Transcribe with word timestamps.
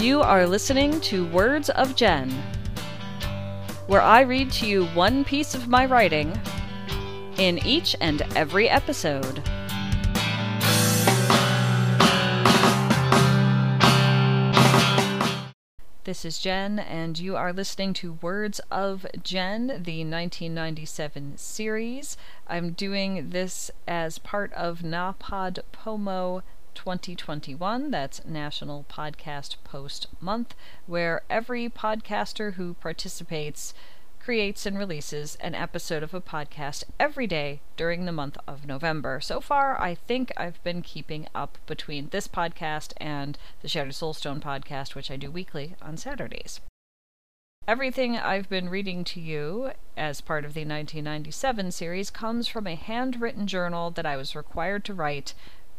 You 0.00 0.22
are 0.22 0.46
listening 0.46 1.00
to 1.00 1.26
Words 1.26 1.70
of 1.70 1.96
Jen, 1.96 2.30
where 3.88 4.00
I 4.00 4.20
read 4.20 4.52
to 4.52 4.66
you 4.66 4.86
one 4.86 5.24
piece 5.24 5.56
of 5.56 5.66
my 5.66 5.86
writing 5.86 6.40
in 7.36 7.58
each 7.66 7.96
and 8.00 8.22
every 8.36 8.68
episode. 8.68 9.42
This 16.04 16.24
is 16.24 16.38
Jen, 16.38 16.78
and 16.78 17.18
you 17.18 17.34
are 17.36 17.52
listening 17.52 17.92
to 17.94 18.18
Words 18.22 18.60
of 18.70 19.04
Jen, 19.24 19.66
the 19.66 20.04
1997 20.04 21.36
series. 21.38 22.16
I'm 22.46 22.70
doing 22.70 23.30
this 23.30 23.72
as 23.88 24.20
part 24.20 24.52
of 24.52 24.82
NAPOD 24.82 25.58
POMO 25.72 26.42
2021. 26.78 27.90
That's 27.90 28.24
National 28.24 28.86
Podcast 28.88 29.56
Post 29.64 30.06
Month, 30.20 30.54
where 30.86 31.22
every 31.28 31.68
podcaster 31.68 32.54
who 32.54 32.74
participates 32.74 33.74
creates 34.20 34.64
and 34.64 34.78
releases 34.78 35.34
an 35.40 35.56
episode 35.56 36.04
of 36.04 36.14
a 36.14 36.20
podcast 36.20 36.84
every 37.00 37.26
day 37.26 37.60
during 37.76 38.04
the 38.04 38.12
month 38.12 38.36
of 38.46 38.64
November. 38.64 39.20
So 39.20 39.40
far, 39.40 39.80
I 39.80 39.96
think 39.96 40.30
I've 40.36 40.62
been 40.62 40.82
keeping 40.82 41.26
up 41.34 41.58
between 41.66 42.10
this 42.10 42.28
podcast 42.28 42.92
and 42.98 43.36
the 43.60 43.66
Shattered 43.66 43.94
Soulstone 43.94 44.40
podcast, 44.40 44.94
which 44.94 45.10
I 45.10 45.16
do 45.16 45.32
weekly 45.32 45.74
on 45.82 45.96
Saturdays. 45.96 46.60
Everything 47.66 48.16
I've 48.16 48.48
been 48.48 48.68
reading 48.68 49.02
to 49.04 49.20
you 49.20 49.72
as 49.96 50.20
part 50.20 50.44
of 50.44 50.54
the 50.54 50.60
1997 50.60 51.72
series 51.72 52.08
comes 52.08 52.46
from 52.46 52.68
a 52.68 52.76
handwritten 52.76 53.48
journal 53.48 53.90
that 53.90 54.06
I 54.06 54.16
was 54.16 54.36
required 54.36 54.84
to 54.84 54.94
write 54.94 55.34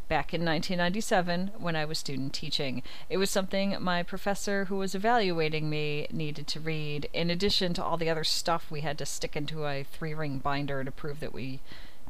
back 0.10 0.34
in 0.34 0.44
1997 0.44 1.52
when 1.58 1.76
I 1.76 1.86
was 1.86 2.00
student 2.00 2.34
teaching. 2.34 2.84
It 3.10 3.18
was 3.18 3.30
something 3.30 3.78
my 3.80 4.04
professor 4.04 4.66
who 4.66 4.78
was 4.78 4.96
evaluating 4.96 5.70
me 5.70 6.08
needed 6.12 6.48
to 6.48 6.60
read, 6.60 7.08
in 7.14 7.30
addition 7.30 7.74
to 7.76 7.84
all 7.84 7.96
the 7.96 8.10
other 8.10 8.24
stuff 8.24 8.70
we 8.70 8.82
had 8.82 8.98
to 8.98 9.06
stick 9.06 9.36
into 9.36 9.66
a 9.66 9.84
three 9.84 10.14
ring 10.14 10.40
binder 10.40 10.84
to 10.84 10.92
prove 10.92 11.20
that 11.22 11.34
we 11.34 11.62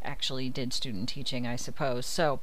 actually 0.01 0.49
did 0.49 0.73
student 0.73 1.09
teaching, 1.09 1.45
I 1.45 1.57
suppose. 1.57 2.05
So, 2.05 2.39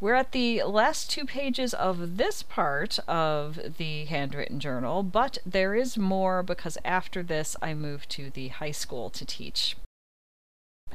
we're 0.00 0.14
at 0.14 0.32
the 0.32 0.62
last 0.62 1.10
two 1.10 1.26
pages 1.26 1.74
of 1.74 2.16
this 2.16 2.42
part 2.42 2.98
of 3.06 3.76
the 3.76 4.06
handwritten 4.06 4.58
journal, 4.58 5.02
but 5.02 5.36
there 5.44 5.74
is 5.74 5.98
more 5.98 6.42
because 6.42 6.78
after 6.86 7.22
this 7.22 7.54
I 7.60 7.74
move 7.74 8.08
to 8.10 8.30
the 8.30 8.48
high 8.48 8.70
school 8.70 9.10
to 9.10 9.26
teach. 9.26 9.76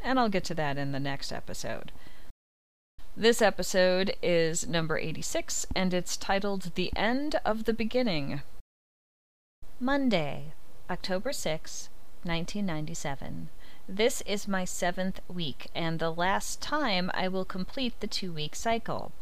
And 0.03 0.19
I'll 0.19 0.29
get 0.29 0.43
to 0.45 0.55
that 0.55 0.77
in 0.77 0.91
the 0.91 0.99
next 0.99 1.31
episode. 1.31 1.91
This 3.17 3.41
episode 3.41 4.17
is 4.21 4.67
number 4.67 4.97
86 4.97 5.67
and 5.73 5.93
it's 5.93 6.17
titled 6.17 6.75
The 6.75 6.91
End 6.97 7.39
of 7.45 7.63
the 7.63 7.71
Beginning. 7.71 8.41
Monday, 9.79 10.51
October 10.89 11.31
6, 11.31 11.87
1997. 12.23 13.47
This 13.87 14.21
is 14.25 14.49
my 14.49 14.65
seventh 14.65 15.21
week 15.29 15.67
and 15.73 15.97
the 15.97 16.11
last 16.11 16.61
time 16.61 17.09
I 17.13 17.29
will 17.29 17.45
complete 17.45 17.97
the 18.01 18.07
two 18.07 18.33
week 18.33 18.53
cycle. 18.53 19.13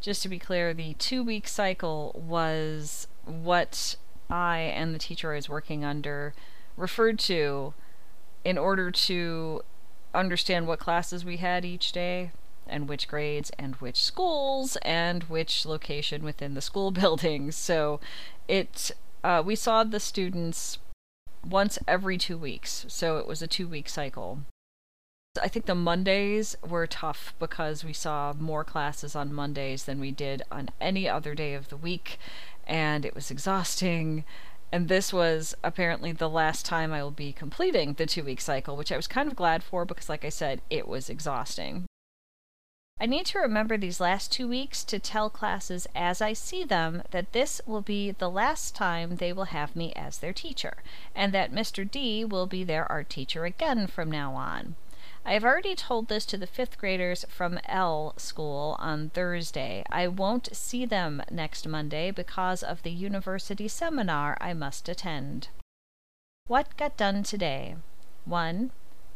Just 0.00 0.22
to 0.22 0.28
be 0.28 0.38
clear, 0.38 0.72
the 0.72 0.94
two 0.94 1.24
week 1.24 1.48
cycle 1.48 2.12
was 2.14 3.08
what 3.24 3.96
I 4.30 4.58
and 4.58 4.94
the 4.94 5.00
teacher 5.00 5.32
I 5.32 5.34
was 5.34 5.48
working 5.48 5.84
under 5.84 6.32
referred 6.76 7.18
to 7.20 7.74
in 8.44 8.56
order 8.56 8.92
to 8.92 9.62
understand 10.14 10.68
what 10.68 10.78
classes 10.78 11.24
we 11.24 11.38
had 11.38 11.64
each 11.64 11.90
day 11.90 12.30
and 12.66 12.88
which 12.88 13.08
grades 13.08 13.50
and 13.58 13.76
which 13.76 14.02
schools 14.02 14.76
and 14.82 15.24
which 15.24 15.66
location 15.66 16.22
within 16.22 16.54
the 16.54 16.60
school 16.60 16.90
buildings. 17.02 17.56
So 17.56 18.00
it 18.48 18.90
uh, 19.24 19.42
we 19.44 19.54
saw 19.54 19.84
the 19.84 20.00
students 20.00 20.78
once 21.44 21.78
every 21.86 22.18
two 22.18 22.38
weeks, 22.38 22.84
so 22.88 23.18
it 23.18 23.26
was 23.26 23.42
a 23.42 23.46
two 23.46 23.68
week 23.68 23.88
cycle. 23.88 24.40
I 25.40 25.48
think 25.48 25.64
the 25.64 25.74
Mondays 25.74 26.56
were 26.66 26.86
tough 26.86 27.34
because 27.38 27.84
we 27.84 27.94
saw 27.94 28.34
more 28.38 28.64
classes 28.64 29.16
on 29.16 29.32
Mondays 29.32 29.84
than 29.84 29.98
we 29.98 30.10
did 30.10 30.42
on 30.50 30.68
any 30.78 31.08
other 31.08 31.34
day 31.34 31.54
of 31.54 31.70
the 31.70 31.76
week, 31.76 32.18
and 32.66 33.06
it 33.06 33.14
was 33.14 33.30
exhausting. 33.30 34.24
And 34.70 34.88
this 34.88 35.12
was 35.12 35.54
apparently 35.62 36.12
the 36.12 36.28
last 36.28 36.66
time 36.66 36.92
I 36.92 37.02
will 37.02 37.10
be 37.10 37.32
completing 37.32 37.94
the 37.94 38.06
two 38.06 38.24
week 38.24 38.40
cycle, 38.40 38.76
which 38.76 38.92
I 38.92 38.96
was 38.96 39.06
kind 39.06 39.28
of 39.28 39.36
glad 39.36 39.62
for 39.62 39.84
because, 39.84 40.08
like 40.08 40.24
I 40.24 40.30
said, 40.30 40.60
it 40.68 40.86
was 40.86 41.08
exhausting. 41.08 41.86
I 43.00 43.06
need 43.06 43.26
to 43.26 43.40
remember 43.40 43.76
these 43.76 43.98
last 43.98 44.30
two 44.30 44.46
weeks 44.46 44.84
to 44.84 45.00
tell 45.00 45.28
classes 45.28 45.88
as 45.94 46.22
I 46.22 46.34
see 46.34 46.62
them 46.62 47.02
that 47.10 47.32
this 47.32 47.60
will 47.66 47.80
be 47.80 48.12
the 48.12 48.30
last 48.30 48.76
time 48.76 49.16
they 49.16 49.32
will 49.32 49.46
have 49.46 49.74
me 49.74 49.92
as 49.94 50.18
their 50.18 50.32
teacher, 50.32 50.84
and 51.14 51.34
that 51.34 51.50
Mr. 51.50 51.90
D 51.90 52.24
will 52.24 52.46
be 52.46 52.62
their 52.62 52.90
art 52.90 53.10
teacher 53.10 53.44
again 53.44 53.88
from 53.88 54.08
now 54.08 54.34
on. 54.36 54.76
I 55.24 55.32
have 55.34 55.44
already 55.44 55.74
told 55.74 56.08
this 56.08 56.24
to 56.26 56.36
the 56.36 56.46
fifth 56.46 56.78
graders 56.78 57.24
from 57.28 57.58
L 57.66 58.14
school 58.16 58.76
on 58.78 59.10
Thursday. 59.10 59.84
I 59.90 60.06
won't 60.06 60.54
see 60.54 60.84
them 60.84 61.22
next 61.30 61.66
Monday 61.66 62.10
because 62.10 62.62
of 62.62 62.82
the 62.82 62.90
university 62.90 63.68
seminar 63.68 64.36
I 64.40 64.52
must 64.52 64.88
attend. 64.88 65.48
What 66.46 66.76
got 66.76 66.96
done 66.96 67.22
today? 67.22 67.76
1 68.26 68.70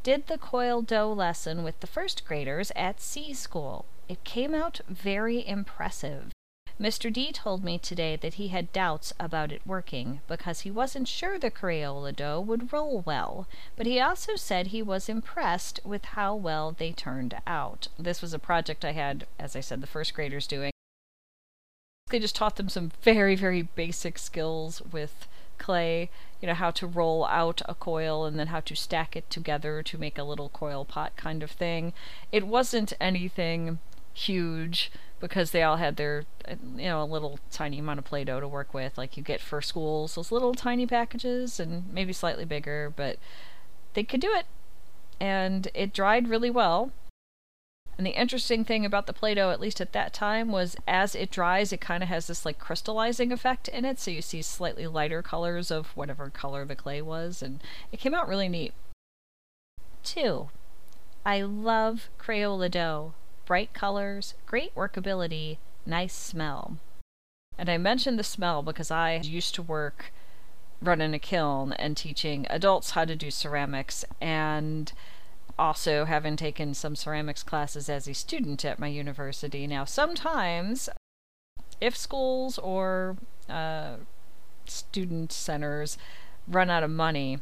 did 0.06 0.28
the 0.28 0.38
coil 0.38 0.82
dough 0.82 1.12
lesson 1.12 1.64
with 1.64 1.80
the 1.80 1.86
first 1.88 2.24
graders 2.24 2.70
at 2.76 3.00
C 3.00 3.34
School. 3.34 3.84
It 4.08 4.22
came 4.22 4.54
out 4.54 4.80
very 4.88 5.44
impressive. 5.44 6.30
Mr. 6.80 7.12
D 7.12 7.32
told 7.32 7.64
me 7.64 7.76
today 7.76 8.14
that 8.14 8.34
he 8.34 8.46
had 8.46 8.72
doubts 8.72 9.12
about 9.18 9.50
it 9.50 9.66
working 9.66 10.20
because 10.28 10.60
he 10.60 10.70
wasn't 10.70 11.08
sure 11.08 11.40
the 11.40 11.50
Crayola 11.50 12.14
dough 12.14 12.40
would 12.40 12.72
roll 12.72 13.00
well, 13.00 13.48
but 13.74 13.84
he 13.84 13.98
also 13.98 14.36
said 14.36 14.68
he 14.68 14.80
was 14.80 15.08
impressed 15.08 15.80
with 15.84 16.04
how 16.04 16.36
well 16.36 16.70
they 16.70 16.92
turned 16.92 17.34
out. 17.44 17.88
This 17.98 18.22
was 18.22 18.32
a 18.32 18.38
project 18.38 18.84
I 18.84 18.92
had, 18.92 19.26
as 19.40 19.56
I 19.56 19.60
said, 19.60 19.80
the 19.80 19.88
first 19.88 20.14
graders 20.14 20.46
doing. 20.46 20.70
They 22.10 22.20
just 22.20 22.36
taught 22.36 22.54
them 22.54 22.68
some 22.68 22.92
very, 23.02 23.34
very 23.34 23.62
basic 23.62 24.20
skills 24.20 24.80
with 24.82 25.26
clay, 25.58 26.10
you 26.40 26.48
know, 26.48 26.54
how 26.54 26.70
to 26.70 26.86
roll 26.86 27.24
out 27.26 27.62
a 27.66 27.74
coil 27.74 28.24
and 28.24 28.38
then 28.38 28.48
how 28.48 28.60
to 28.60 28.74
stack 28.74 29.16
it 29.16 29.28
together 29.30 29.82
to 29.82 29.98
make 29.98 30.18
a 30.18 30.22
little 30.22 30.48
coil 30.48 30.84
pot 30.84 31.16
kind 31.16 31.42
of 31.42 31.50
thing. 31.50 31.92
It 32.32 32.46
wasn't 32.46 32.92
anything 33.00 33.78
huge 34.12 34.90
because 35.20 35.50
they 35.50 35.62
all 35.62 35.76
had 35.76 35.96
their, 35.96 36.24
you 36.48 36.86
know, 36.88 37.02
a 37.02 37.04
little 37.04 37.38
tiny 37.50 37.78
amount 37.78 37.98
of 37.98 38.04
Play 38.04 38.24
Doh 38.24 38.40
to 38.40 38.48
work 38.48 38.74
with, 38.74 38.98
like 38.98 39.16
you 39.16 39.22
get 39.22 39.40
for 39.40 39.62
schools, 39.62 40.14
those 40.14 40.30
little 40.30 40.54
tiny 40.54 40.86
packages 40.86 41.58
and 41.58 41.92
maybe 41.92 42.12
slightly 42.12 42.44
bigger, 42.44 42.92
but 42.94 43.18
they 43.94 44.04
could 44.04 44.20
do 44.20 44.32
it. 44.34 44.46
And 45.18 45.68
it 45.74 45.94
dried 45.94 46.28
really 46.28 46.50
well. 46.50 46.92
And 47.96 48.06
the 48.06 48.18
interesting 48.18 48.64
thing 48.64 48.84
about 48.84 49.06
the 49.06 49.12
Play 49.14 49.34
Doh, 49.34 49.50
at 49.50 49.60
least 49.60 49.80
at 49.80 49.92
that 49.92 50.12
time, 50.12 50.52
was 50.52 50.76
as 50.86 51.14
it 51.14 51.30
dries, 51.30 51.72
it 51.72 51.80
kind 51.80 52.02
of 52.02 52.10
has 52.10 52.26
this 52.26 52.44
like 52.44 52.58
crystallizing 52.58 53.32
effect 53.32 53.68
in 53.68 53.84
it. 53.84 53.98
So 53.98 54.10
you 54.10 54.20
see 54.20 54.42
slightly 54.42 54.86
lighter 54.86 55.22
colors 55.22 55.70
of 55.70 55.96
whatever 55.96 56.28
color 56.28 56.64
the 56.64 56.76
clay 56.76 57.00
was. 57.00 57.42
And 57.42 57.62
it 57.90 58.00
came 58.00 58.12
out 58.12 58.28
really 58.28 58.48
neat. 58.48 58.74
Two, 60.04 60.50
I 61.24 61.40
love 61.42 62.08
Crayola 62.18 62.70
dough. 62.70 63.14
Bright 63.46 63.72
colors, 63.72 64.34
great 64.44 64.74
workability, 64.74 65.58
nice 65.86 66.14
smell. 66.14 66.78
And 67.56 67.70
I 67.70 67.78
mentioned 67.78 68.18
the 68.18 68.24
smell 68.24 68.62
because 68.62 68.90
I 68.90 69.16
used 69.16 69.54
to 69.54 69.62
work 69.62 70.12
running 70.82 71.14
a 71.14 71.18
kiln 71.18 71.72
and 71.72 71.96
teaching 71.96 72.46
adults 72.50 72.90
how 72.90 73.04
to 73.04 73.16
do 73.16 73.30
ceramics. 73.30 74.04
And 74.20 74.92
also 75.58 76.04
having 76.04 76.36
taken 76.36 76.74
some 76.74 76.96
ceramics 76.96 77.42
classes 77.42 77.88
as 77.88 78.06
a 78.06 78.14
student 78.14 78.64
at 78.64 78.78
my 78.78 78.88
university. 78.88 79.66
Now, 79.66 79.84
sometimes, 79.84 80.88
if 81.80 81.96
schools 81.96 82.58
or 82.58 83.16
uh, 83.48 83.96
student 84.66 85.32
centers 85.32 85.96
run 86.46 86.70
out 86.70 86.82
of 86.82 86.90
money, 86.90 87.38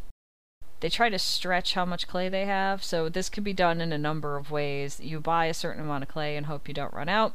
they 0.81 0.89
try 0.89 1.09
to 1.09 1.19
stretch 1.19 1.75
how 1.75 1.85
much 1.85 2.07
clay 2.07 2.29
they 2.29 2.45
have. 2.45 2.85
So, 2.85 3.09
this 3.09 3.29
can 3.29 3.43
be 3.43 3.53
done 3.53 3.81
in 3.81 3.93
a 3.93 3.99
number 3.99 4.37
of 4.37 4.51
ways. 4.51 5.01
You 5.01 5.21
buy 5.21 5.47
a 5.47 5.55
certain 5.55 5.83
amount 5.83 6.05
of 6.05 6.09
clay 6.09 6.37
and 6.37 6.47
hope 6.47 6.69
you 6.69 6.75
don't 6.75 6.95
run 6.95 7.09
out. 7.09 7.35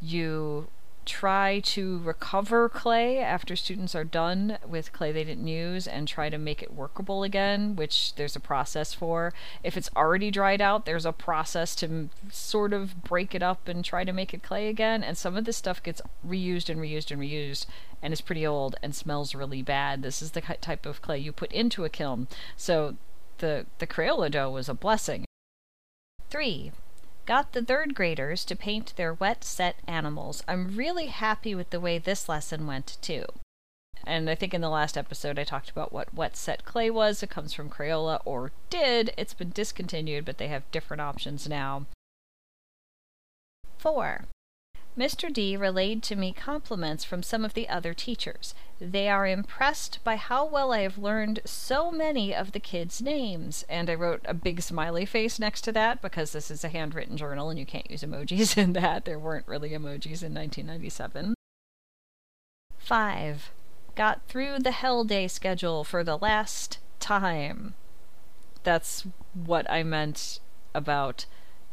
You 0.00 0.68
try 1.08 1.60
to 1.60 1.98
recover 1.98 2.68
clay 2.68 3.18
after 3.18 3.56
students 3.56 3.94
are 3.94 4.04
done 4.04 4.58
with 4.68 4.92
clay 4.92 5.10
they 5.10 5.24
didn't 5.24 5.46
use 5.48 5.88
and 5.88 6.06
try 6.06 6.28
to 6.28 6.38
make 6.38 6.62
it 6.62 6.74
workable 6.74 7.24
again, 7.24 7.74
which 7.74 8.14
there's 8.14 8.36
a 8.36 8.40
process 8.40 8.92
for. 8.92 9.32
If 9.64 9.76
it's 9.76 9.90
already 9.96 10.30
dried 10.30 10.60
out, 10.60 10.84
there's 10.84 11.06
a 11.06 11.12
process 11.12 11.74
to 11.76 12.10
sort 12.30 12.72
of 12.72 13.02
break 13.02 13.34
it 13.34 13.42
up 13.42 13.66
and 13.66 13.84
try 13.84 14.04
to 14.04 14.12
make 14.12 14.34
it 14.34 14.42
clay 14.42 14.68
again. 14.68 15.02
And 15.02 15.16
some 15.16 15.36
of 15.36 15.46
this 15.46 15.56
stuff 15.56 15.82
gets 15.82 16.02
reused 16.26 16.68
and 16.68 16.80
reused 16.80 17.10
and 17.10 17.20
reused 17.20 17.66
and 18.02 18.12
is 18.12 18.20
pretty 18.20 18.46
old 18.46 18.76
and 18.82 18.94
smells 18.94 19.34
really 19.34 19.62
bad. 19.62 20.02
This 20.02 20.20
is 20.20 20.32
the 20.32 20.42
type 20.42 20.86
of 20.86 21.02
clay 21.02 21.18
you 21.18 21.32
put 21.32 21.50
into 21.52 21.84
a 21.84 21.88
kiln. 21.88 22.28
So 22.56 22.96
the, 23.38 23.66
the 23.78 23.86
Crayola 23.86 24.30
dough 24.30 24.50
was 24.50 24.68
a 24.68 24.74
blessing. 24.74 25.24
Three, 26.28 26.72
got 27.28 27.52
the 27.52 27.62
third 27.62 27.94
graders 27.94 28.42
to 28.42 28.56
paint 28.56 28.94
their 28.96 29.12
wet 29.12 29.44
set 29.44 29.76
animals. 29.86 30.42
I'm 30.48 30.74
really 30.74 31.08
happy 31.08 31.54
with 31.54 31.68
the 31.68 31.78
way 31.78 31.98
this 31.98 32.26
lesson 32.26 32.66
went 32.66 32.96
too. 33.02 33.26
And 34.06 34.30
I 34.30 34.34
think 34.34 34.54
in 34.54 34.62
the 34.62 34.70
last 34.70 34.96
episode 34.96 35.38
I 35.38 35.44
talked 35.44 35.68
about 35.68 35.92
what 35.92 36.14
wet 36.14 36.38
set 36.38 36.64
clay 36.64 36.88
was. 36.88 37.22
It 37.22 37.28
comes 37.28 37.52
from 37.52 37.68
Crayola 37.68 38.22
or 38.24 38.52
did. 38.70 39.12
It's 39.18 39.34
been 39.34 39.50
discontinued, 39.50 40.24
but 40.24 40.38
they 40.38 40.48
have 40.48 40.70
different 40.70 41.02
options 41.02 41.46
now. 41.46 41.84
4. 43.76 44.24
Mr. 44.98 45.32
D 45.32 45.56
relayed 45.56 46.02
to 46.02 46.16
me 46.16 46.32
compliments 46.32 47.04
from 47.04 47.22
some 47.22 47.44
of 47.44 47.54
the 47.54 47.68
other 47.68 47.94
teachers. 47.94 48.52
They 48.80 49.08
are 49.08 49.28
impressed 49.28 50.02
by 50.02 50.16
how 50.16 50.44
well 50.44 50.72
I 50.72 50.80
have 50.80 50.98
learned 50.98 51.40
so 51.44 51.92
many 51.92 52.34
of 52.34 52.50
the 52.50 52.58
kids' 52.58 53.00
names. 53.00 53.64
And 53.68 53.88
I 53.88 53.94
wrote 53.94 54.22
a 54.24 54.34
big 54.34 54.60
smiley 54.60 55.06
face 55.06 55.38
next 55.38 55.60
to 55.62 55.72
that 55.72 56.02
because 56.02 56.32
this 56.32 56.50
is 56.50 56.64
a 56.64 56.68
handwritten 56.68 57.16
journal 57.16 57.48
and 57.48 57.58
you 57.60 57.64
can't 57.64 57.88
use 57.88 58.02
emojis 58.02 58.56
in 58.62 58.72
that. 58.72 59.04
There 59.04 59.20
weren't 59.20 59.46
really 59.46 59.70
emojis 59.70 60.24
in 60.24 60.34
1997. 60.34 61.34
5. 62.78 63.50
Got 63.94 64.26
through 64.26 64.58
the 64.58 64.72
Hell 64.72 65.04
Day 65.04 65.28
schedule 65.28 65.84
for 65.84 66.02
the 66.02 66.18
last 66.18 66.78
time. 66.98 67.74
That's 68.64 69.06
what 69.32 69.70
I 69.70 69.84
meant 69.84 70.40
about 70.74 71.26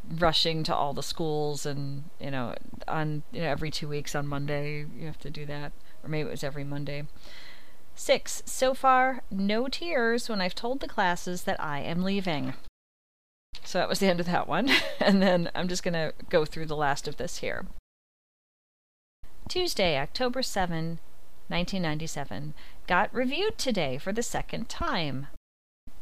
rushing 0.10 0.64
to 0.64 0.76
all 0.76 0.94
the 0.94 1.04
schools 1.04 1.66
and 1.66 2.04
you 2.20 2.32
know 2.32 2.56
on 2.88 3.24
you 3.32 3.42
know 3.42 3.48
every 3.48 3.72
two 3.72 3.88
weeks 3.88 4.14
on 4.16 4.28
monday 4.28 4.86
you 4.98 5.06
have 5.06 5.20
to 5.20 5.30
do 5.30 5.46
that. 5.46 5.72
Or 6.04 6.10
maybe 6.10 6.28
it 6.28 6.32
was 6.32 6.44
every 6.44 6.64
monday. 6.64 7.06
Six 7.96 8.44
so 8.46 8.74
far 8.74 9.24
no 9.32 9.68
tears 9.68 10.30
when 10.30 10.42
i've 10.42 10.56
told 10.56 10.80
the 10.80 10.88
classes 10.88 11.44
that 11.44 11.60
i 11.60 11.80
am 11.80 12.04
leaving. 12.04 12.54
So 13.64 13.80
that 13.80 13.90
was 13.90 14.00
the 14.00 14.08
end 14.08 14.20
of 14.20 14.26
that 14.28 14.48
one. 14.48 14.70
And 15.00 15.22
then 15.22 15.50
i'm 15.56 15.68
just 15.68 15.84
to 15.84 16.14
go 16.30 16.46
through 16.46 16.68
the 16.68 16.76
last 16.76 17.08
of 17.08 17.18
this 17.18 17.38
here. 17.38 17.66
Tuesday 19.48 19.98
october 19.98 20.42
7 20.42 21.00
1997 21.48 22.56
got 22.88 23.14
reviewed 23.14 23.58
today 23.58 24.00
for 24.00 24.12
the 24.12 24.24
second 24.24 24.68
time. 24.68 25.28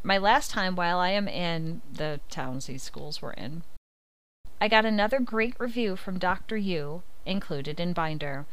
My 0.01 0.17
last 0.17 0.51
time 0.51 0.75
while 0.75 0.99
i 0.99 1.09
am 1.09 1.27
in 1.27 1.81
the 1.91 2.19
towns 2.29 2.65
these 2.65 2.83
schools 2.83 3.21
were 3.21 3.33
in 3.33 3.63
I 4.61 4.67
got 4.67 4.85
another 4.85 5.19
great 5.19 5.59
review 5.59 5.95
from 5.95 6.19
Dr. 6.19 6.57
Yu, 6.57 7.03
included 7.25 7.79
in 7.79 7.93
Binder. 7.93 8.45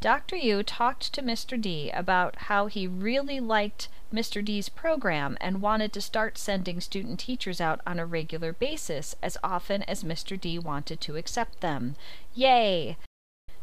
Dr. 0.00 0.36
Yu 0.36 0.62
talked 0.62 1.12
to 1.12 1.22
Mr. 1.22 1.60
D 1.60 1.90
about 1.90 2.36
how 2.42 2.66
he 2.66 2.86
really 2.86 3.40
liked 3.40 3.88
Mr. 4.12 4.44
D's 4.44 4.68
program 4.68 5.36
and 5.40 5.60
wanted 5.60 5.92
to 5.92 6.00
start 6.00 6.38
sending 6.38 6.80
student 6.80 7.18
teachers 7.18 7.60
out 7.60 7.80
on 7.84 7.98
a 7.98 8.06
regular 8.06 8.52
basis 8.52 9.16
as 9.22 9.36
often 9.42 9.82
as 9.82 10.04
Mr. 10.04 10.40
D 10.40 10.58
wanted 10.58 11.00
to 11.00 11.16
accept 11.16 11.60
them. 11.60 11.96
Yay! 12.34 12.96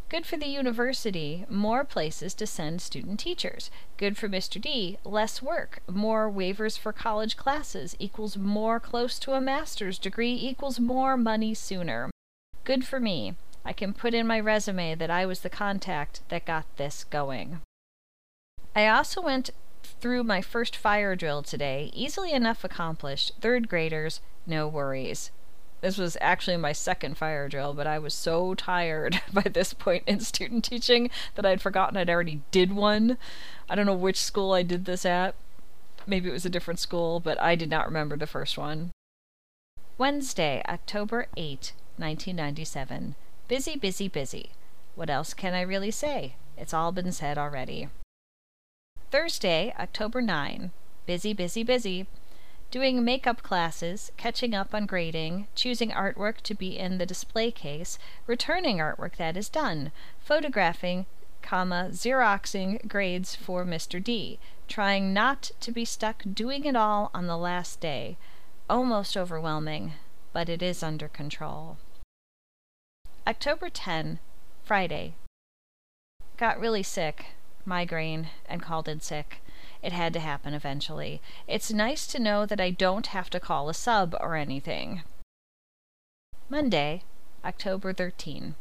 Good 0.07 0.27
for 0.27 0.37
the 0.37 0.45
university, 0.45 1.45
more 1.49 1.83
places 1.83 2.35
to 2.35 2.45
send 2.45 2.79
student 2.79 3.19
teachers. 3.19 3.71
Good 3.97 4.17
for 4.17 4.29
Mr. 4.29 4.61
D, 4.61 4.99
less 5.03 5.41
work. 5.41 5.79
More 5.89 6.31
waivers 6.31 6.77
for 6.77 6.93
college 6.93 7.35
classes 7.35 7.95
equals 7.97 8.37
more 8.37 8.79
close 8.79 9.17
to 9.19 9.33
a 9.33 9.41
master's 9.41 9.97
degree 9.97 10.33
equals 10.33 10.79
more 10.79 11.17
money 11.17 11.55
sooner. 11.55 12.11
Good 12.63 12.85
for 12.85 12.99
me. 12.99 13.33
I 13.65 13.73
can 13.73 13.93
put 13.93 14.13
in 14.13 14.27
my 14.27 14.39
resume 14.39 14.93
that 14.93 15.09
I 15.09 15.25
was 15.25 15.39
the 15.39 15.49
contact 15.49 16.21
that 16.29 16.45
got 16.45 16.65
this 16.77 17.03
going. 17.03 17.61
I 18.75 18.87
also 18.87 19.21
went 19.21 19.49
through 19.99 20.23
my 20.23 20.41
first 20.41 20.75
fire 20.75 21.15
drill 21.15 21.41
today, 21.41 21.89
easily 21.95 22.31
enough 22.31 22.63
accomplished. 22.63 23.31
Third 23.41 23.67
graders, 23.67 24.21
no 24.45 24.67
worries. 24.67 25.31
This 25.85 25.99
was 25.99 26.17
actually 26.19 26.57
my 26.57 26.71
second 26.71 27.15
fire 27.15 27.47
drill, 27.47 27.75
but 27.75 27.85
I 27.85 27.99
was 27.99 28.15
so 28.15 28.55
tired 28.55 29.21
by 29.31 29.43
this 29.43 29.71
point 29.71 30.01
in 30.07 30.19
student 30.19 30.63
teaching 30.63 31.11
that 31.35 31.45
I'd 31.45 31.61
forgotten 31.61 31.95
I'd 31.95 32.09
already 32.09 32.41
did 32.49 32.73
one. 32.73 33.19
I 33.69 33.75
don't 33.75 33.85
know 33.85 33.93
which 33.93 34.17
school 34.17 34.53
I 34.53 34.63
did 34.63 34.85
this 34.85 35.05
at. 35.05 35.35
Maybe 36.07 36.27
it 36.27 36.33
was 36.33 36.43
a 36.43 36.49
different 36.49 36.79
school, 36.79 37.19
but 37.19 37.39
I 37.39 37.53
did 37.53 37.69
not 37.69 37.85
remember 37.85 38.17
the 38.17 38.25
first 38.25 38.57
one. 38.57 38.89
Wednesday, 39.99 40.63
October 40.67 41.27
8, 41.37 41.73
1997. 41.97 43.13
Busy, 43.47 43.75
busy, 43.75 44.07
busy. 44.07 44.49
What 44.95 45.11
else 45.11 45.35
can 45.35 45.53
I 45.53 45.61
really 45.61 45.91
say? 45.91 46.33
It's 46.57 46.73
all 46.73 46.93
been 46.93 47.11
said 47.11 47.37
already. 47.37 47.89
Thursday, 49.11 49.71
October 49.77 50.19
9. 50.19 50.71
Busy, 51.05 51.33
busy, 51.33 51.61
busy 51.61 52.07
doing 52.71 53.03
makeup 53.03 53.41
classes, 53.43 54.11
catching 54.17 54.53
up 54.53 54.73
on 54.73 54.85
grading, 54.85 55.47
choosing 55.55 55.91
artwork 55.91 56.41
to 56.41 56.53
be 56.53 56.77
in 56.77 56.97
the 56.97 57.05
display 57.05 57.51
case, 57.51 57.97
returning 58.27 58.77
artwork 58.77 59.15
that 59.17 59.37
is 59.37 59.49
done, 59.49 59.91
photographing, 60.19 61.05
comma, 61.41 61.89
xeroxing 61.91 62.87
grades 62.87 63.35
for 63.35 63.63
Mr. 63.63 64.03
D, 64.03 64.39
trying 64.67 65.13
not 65.13 65.51
to 65.59 65.71
be 65.71 65.85
stuck 65.85 66.23
doing 66.33 66.65
it 66.65 66.75
all 66.75 67.11
on 67.13 67.27
the 67.27 67.37
last 67.37 67.79
day. 67.79 68.17
Almost 68.69 69.15
overwhelming, 69.15 69.93
but 70.33 70.49
it 70.49 70.61
is 70.61 70.81
under 70.81 71.07
control. 71.07 71.77
October 73.27 73.69
10, 73.69 74.19
Friday. 74.63 75.13
Got 76.37 76.59
really 76.59 76.83
sick, 76.83 77.27
migraine, 77.63 78.29
and 78.49 78.61
called 78.61 78.87
in 78.87 78.99
sick. 78.99 79.41
It 79.85 79.93
had 79.93 80.13
to 80.13 80.19
happen 80.19 80.55
eventually. 80.55 81.21
It's 81.47 81.71
nice 81.71 82.07
to 82.07 82.17
know 82.17 82.47
that 82.47 82.59
I 82.59 82.71
don't 82.71 83.05
have 83.05 83.29
to 83.29 83.39
call 83.39 83.69
a 83.69 83.73
sub 83.75 84.15
or 84.19 84.35
anything. 84.35 85.03
Monday, 86.49 87.03
October 87.45 87.93
13, 87.93 88.55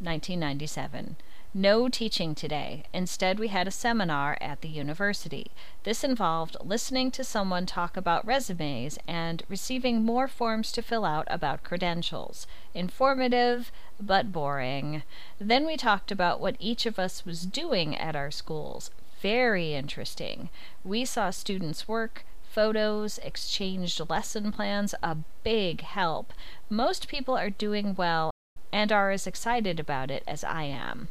1997. 0.00 1.14
No 1.54 1.88
teaching 1.88 2.34
today. 2.34 2.82
Instead, 2.92 3.38
we 3.38 3.48
had 3.48 3.68
a 3.68 3.70
seminar 3.70 4.36
at 4.40 4.62
the 4.62 4.68
university. 4.68 5.52
This 5.84 6.02
involved 6.02 6.56
listening 6.60 7.12
to 7.12 7.22
someone 7.22 7.64
talk 7.64 7.96
about 7.96 8.26
resumes 8.26 8.98
and 9.06 9.44
receiving 9.48 10.02
more 10.02 10.26
forms 10.26 10.72
to 10.72 10.82
fill 10.82 11.04
out 11.04 11.28
about 11.30 11.62
credentials. 11.62 12.48
Informative, 12.74 13.70
but 14.00 14.32
boring. 14.32 15.04
Then 15.38 15.64
we 15.66 15.76
talked 15.76 16.10
about 16.10 16.40
what 16.40 16.56
each 16.58 16.84
of 16.84 16.98
us 16.98 17.24
was 17.24 17.46
doing 17.46 17.96
at 17.96 18.16
our 18.16 18.32
schools 18.32 18.90
very 19.22 19.72
interesting. 19.72 20.50
We 20.84 21.04
saw 21.04 21.30
students 21.30 21.86
work, 21.86 22.24
photos, 22.42 23.18
exchanged 23.18 24.10
lesson 24.10 24.52
plans, 24.52 24.94
a 25.02 25.16
big 25.44 25.80
help. 25.80 26.32
Most 26.68 27.08
people 27.08 27.36
are 27.38 27.48
doing 27.48 27.94
well 27.94 28.32
and 28.72 28.90
are 28.90 29.10
as 29.10 29.26
excited 29.26 29.78
about 29.78 30.10
it 30.10 30.24
as 30.26 30.42
I 30.42 30.64
am. 30.64 31.08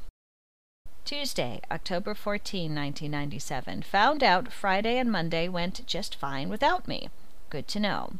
Tuesday, 1.05 1.61
October 1.71 2.13
14, 2.13 2.75
1997. 2.75 3.81
Found 3.83 4.23
out 4.23 4.53
Friday 4.53 4.97
and 4.97 5.11
Monday 5.11 5.47
went 5.47 5.85
just 5.87 6.15
fine 6.15 6.49
without 6.49 6.87
me. 6.87 7.09
Good 7.51 7.67
to 7.67 7.81
know. 7.81 8.13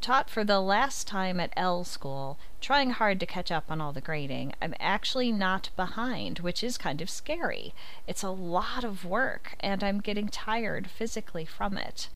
Taught 0.00 0.30
for 0.30 0.44
the 0.44 0.62
last 0.62 1.06
time 1.06 1.38
at 1.40 1.52
L 1.58 1.84
school, 1.84 2.38
trying 2.58 2.92
hard 2.92 3.20
to 3.20 3.26
catch 3.26 3.52
up 3.52 3.64
on 3.68 3.82
all 3.82 3.92
the 3.92 4.00
grading. 4.00 4.54
I'm 4.62 4.74
actually 4.80 5.30
not 5.30 5.68
behind, 5.76 6.38
which 6.38 6.64
is 6.64 6.78
kind 6.78 7.02
of 7.02 7.10
scary. 7.10 7.74
It's 8.06 8.22
a 8.22 8.30
lot 8.30 8.84
of 8.84 9.04
work, 9.04 9.56
and 9.60 9.84
I'm 9.84 10.00
getting 10.00 10.28
tired 10.28 10.88
physically 10.88 11.44
from 11.44 11.76
it. 11.76 12.08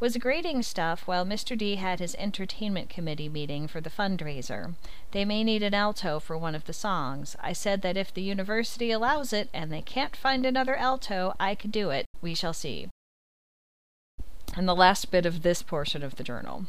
Was 0.00 0.18
grading 0.18 0.64
stuff 0.64 1.06
while 1.06 1.24
Mr. 1.24 1.56
D 1.56 1.76
had 1.76 1.98
his 1.98 2.14
entertainment 2.16 2.90
committee 2.90 3.30
meeting 3.30 3.66
for 3.66 3.80
the 3.80 3.88
fundraiser. 3.88 4.74
They 5.12 5.24
may 5.24 5.42
need 5.42 5.62
an 5.62 5.72
alto 5.72 6.20
for 6.20 6.36
one 6.36 6.54
of 6.54 6.66
the 6.66 6.74
songs. 6.74 7.36
I 7.40 7.54
said 7.54 7.80
that 7.80 7.96
if 7.96 8.12
the 8.12 8.20
university 8.20 8.90
allows 8.90 9.32
it 9.32 9.48
and 9.54 9.72
they 9.72 9.80
can't 9.80 10.14
find 10.14 10.44
another 10.44 10.76
alto, 10.76 11.32
I 11.40 11.54
could 11.54 11.72
do 11.72 11.88
it. 11.88 12.04
We 12.20 12.34
shall 12.34 12.52
see 12.52 12.90
and 14.58 14.68
the 14.68 14.74
last 14.74 15.12
bit 15.12 15.24
of 15.24 15.42
this 15.42 15.62
portion 15.62 16.02
of 16.02 16.16
the 16.16 16.24
journal. 16.24 16.66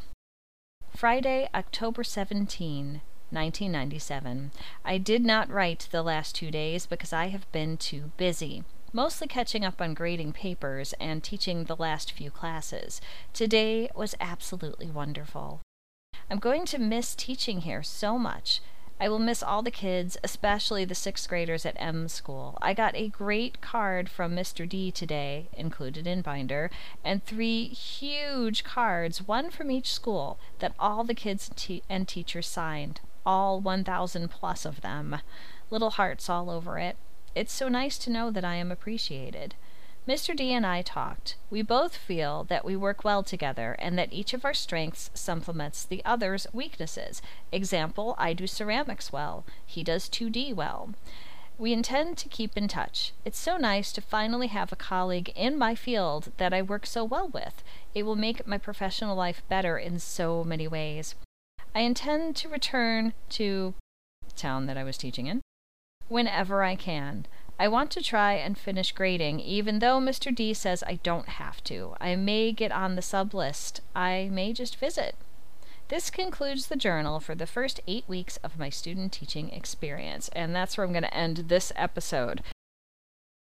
Friday, 0.95 1.49
October 1.55 2.03
17, 2.03 3.01
1997. 3.31 4.51
I 4.85 4.97
did 4.99 5.25
not 5.25 5.49
write 5.49 5.87
the 5.91 6.03
last 6.03 6.35
two 6.35 6.51
days 6.51 6.85
because 6.85 7.11
I 7.11 7.29
have 7.29 7.51
been 7.51 7.77
too 7.77 8.11
busy, 8.15 8.63
mostly 8.93 9.27
catching 9.27 9.65
up 9.65 9.81
on 9.81 9.95
grading 9.95 10.33
papers 10.33 10.93
and 10.99 11.23
teaching 11.23 11.63
the 11.63 11.75
last 11.75 12.11
few 12.11 12.29
classes. 12.29 13.01
Today 13.33 13.89
was 13.95 14.13
absolutely 14.21 14.91
wonderful. 14.91 15.61
I'm 16.29 16.37
going 16.37 16.65
to 16.67 16.77
miss 16.77 17.15
teaching 17.15 17.61
here 17.61 17.81
so 17.81 18.19
much. 18.19 18.61
I 19.01 19.07
will 19.07 19.19
miss 19.19 19.41
all 19.41 19.61
the 19.61 19.71
kids, 19.71 20.17
especially 20.25 20.83
the 20.83 20.93
sixth 20.93 21.29
graders 21.29 21.65
at 21.65 21.79
M 21.79 22.09
School. 22.09 22.57
I 22.61 22.73
got 22.73 22.95
a 22.95 23.07
great 23.07 23.61
card 23.61 24.09
from 24.09 24.35
Mr. 24.35 24.67
D 24.67 24.91
today, 24.91 25.47
included 25.53 26.05
in 26.05 26.21
binder, 26.21 26.69
and 27.03 27.23
three 27.23 27.69
huge 27.69 28.65
cards, 28.65 29.25
one 29.25 29.51
from 29.51 29.71
each 29.71 29.93
school, 29.93 30.37
that 30.59 30.73
all 30.77 31.05
the 31.05 31.13
kids 31.13 31.49
te- 31.55 31.83
and 31.89 32.09
teachers 32.09 32.47
signed. 32.47 32.99
All 33.25 33.61
1,000 33.61 34.27
plus 34.29 34.65
of 34.65 34.81
them. 34.81 35.21
Little 35.69 35.91
hearts 35.91 36.29
all 36.29 36.49
over 36.49 36.77
it. 36.77 36.97
It's 37.35 37.53
so 37.53 37.69
nice 37.69 37.97
to 37.99 38.09
know 38.09 38.31
that 38.31 38.43
I 38.43 38.55
am 38.55 38.71
appreciated. 38.71 39.55
Mr. 40.07 40.35
D 40.35 40.53
and 40.53 40.65
I 40.65 40.81
talked. 40.81 41.35
We 41.49 41.61
both 41.61 41.95
feel 41.95 42.43
that 42.45 42.65
we 42.65 42.75
work 42.75 43.03
well 43.03 43.21
together 43.21 43.75
and 43.79 43.97
that 43.97 44.11
each 44.11 44.33
of 44.33 44.43
our 44.43 44.53
strengths 44.53 45.11
supplements 45.13 45.83
the 45.85 46.03
other's 46.03 46.47
weaknesses. 46.51 47.21
Example, 47.51 48.15
I 48.17 48.33
do 48.33 48.47
ceramics 48.47 49.11
well, 49.11 49.45
he 49.65 49.83
does 49.83 50.09
2D 50.09 50.55
well. 50.55 50.93
We 51.59 51.73
intend 51.73 52.17
to 52.19 52.29
keep 52.29 52.55
in 52.55 52.69
touch. 52.69 53.11
It's 53.25 53.37
so 53.37 53.57
nice 53.57 53.91
to 53.91 54.01
finally 54.01 54.47
have 54.47 54.71
a 54.71 54.77
colleague 54.77 55.33
in 55.35 55.57
my 55.57 55.75
field 55.75 56.31
that 56.37 56.53
I 56.53 56.61
work 56.61 56.85
so 56.85 57.03
well 57.03 57.27
with. 57.27 57.61
It 57.93 58.03
will 58.03 58.15
make 58.15 58.47
my 58.47 58.57
professional 58.57 59.15
life 59.15 59.43
better 59.49 59.77
in 59.77 59.99
so 59.99 60.43
many 60.45 60.69
ways. 60.69 61.15
I 61.75 61.81
intend 61.81 62.37
to 62.37 62.49
return 62.49 63.13
to 63.31 63.73
town 64.37 64.67
that 64.67 64.77
I 64.77 64.85
was 64.85 64.97
teaching 64.97 65.27
in 65.27 65.41
whenever 66.07 66.63
I 66.63 66.75
can. 66.75 67.25
I 67.61 67.67
want 67.67 67.91
to 67.91 68.01
try 68.01 68.33
and 68.35 68.57
finish 68.57 68.93
grading, 68.93 69.41
even 69.41 69.79
though 69.79 69.99
Mr. 69.99 70.33
D 70.33 70.53
says 70.53 70.81
I 70.87 70.95
don't 71.03 71.27
have 71.27 71.61
to. 71.65 71.93
I 71.99 72.15
may 72.15 72.53
get 72.53 72.71
on 72.71 72.95
the 72.95 73.01
sub 73.01 73.33
list. 73.33 73.81
I 73.93 74.29
may 74.31 74.53
just 74.53 74.77
visit. 74.77 75.15
This 75.89 76.09
concludes 76.09 76.67
the 76.67 76.77
journal 76.77 77.19
for 77.19 77.35
the 77.35 77.45
first 77.45 77.81
eight 77.85 78.05
weeks 78.07 78.37
of 78.37 78.57
my 78.57 78.69
student 78.69 79.11
teaching 79.11 79.49
experience, 79.49 80.29
and 80.29 80.55
that's 80.55 80.77
where 80.77 80.85
I'm 80.85 80.93
going 80.93 81.03
to 81.03 81.13
end 81.13 81.49
this 81.49 81.73
episode. 81.75 82.43